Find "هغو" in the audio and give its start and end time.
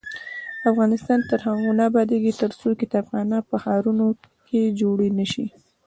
1.47-1.69